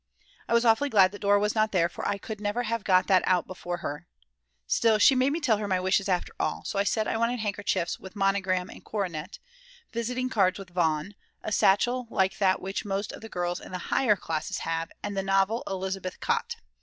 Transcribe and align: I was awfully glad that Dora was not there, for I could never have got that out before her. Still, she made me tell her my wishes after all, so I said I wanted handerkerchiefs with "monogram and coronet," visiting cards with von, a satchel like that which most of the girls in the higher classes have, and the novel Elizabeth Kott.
I 0.47 0.55
was 0.55 0.65
awfully 0.65 0.89
glad 0.89 1.11
that 1.11 1.21
Dora 1.21 1.39
was 1.39 1.53
not 1.53 1.71
there, 1.71 1.87
for 1.87 2.07
I 2.07 2.17
could 2.17 2.41
never 2.41 2.63
have 2.63 2.83
got 2.83 3.05
that 3.05 3.21
out 3.27 3.45
before 3.45 3.77
her. 3.85 4.07
Still, 4.65 4.97
she 4.97 5.13
made 5.13 5.29
me 5.29 5.39
tell 5.39 5.57
her 5.57 5.67
my 5.67 5.79
wishes 5.79 6.09
after 6.09 6.33
all, 6.39 6.63
so 6.65 6.79
I 6.79 6.83
said 6.83 7.07
I 7.07 7.17
wanted 7.17 7.37
handerkerchiefs 7.39 7.99
with 7.99 8.15
"monogram 8.15 8.71
and 8.71 8.83
coronet," 8.83 9.37
visiting 9.93 10.27
cards 10.27 10.57
with 10.57 10.71
von, 10.71 11.13
a 11.43 11.51
satchel 11.51 12.07
like 12.09 12.39
that 12.39 12.59
which 12.63 12.83
most 12.83 13.11
of 13.11 13.21
the 13.21 13.29
girls 13.29 13.59
in 13.59 13.71
the 13.71 13.91
higher 13.93 14.15
classes 14.15 14.57
have, 14.65 14.89
and 15.03 15.15
the 15.15 15.21
novel 15.21 15.61
Elizabeth 15.67 16.19
Kott. 16.19 16.55